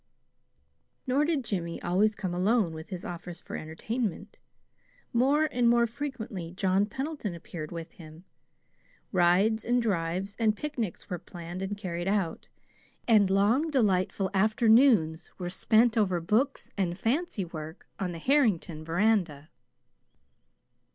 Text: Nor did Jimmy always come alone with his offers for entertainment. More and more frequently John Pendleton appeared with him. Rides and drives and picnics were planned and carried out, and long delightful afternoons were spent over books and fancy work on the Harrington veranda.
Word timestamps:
Nor 1.05 1.25
did 1.25 1.43
Jimmy 1.43 1.79
always 1.83 2.15
come 2.15 2.33
alone 2.33 2.73
with 2.73 2.89
his 2.89 3.05
offers 3.05 3.39
for 3.39 3.55
entertainment. 3.55 4.39
More 5.13 5.45
and 5.51 5.69
more 5.69 5.85
frequently 5.85 6.51
John 6.55 6.87
Pendleton 6.87 7.35
appeared 7.35 7.71
with 7.71 7.91
him. 7.91 8.23
Rides 9.11 9.63
and 9.63 9.79
drives 9.79 10.35
and 10.39 10.55
picnics 10.57 11.07
were 11.11 11.19
planned 11.19 11.61
and 11.61 11.77
carried 11.77 12.07
out, 12.07 12.49
and 13.07 13.29
long 13.29 13.69
delightful 13.69 14.31
afternoons 14.33 15.29
were 15.37 15.51
spent 15.51 15.95
over 15.95 16.19
books 16.19 16.71
and 16.75 16.97
fancy 16.97 17.45
work 17.45 17.87
on 17.99 18.11
the 18.11 18.17
Harrington 18.17 18.83
veranda. 18.83 19.49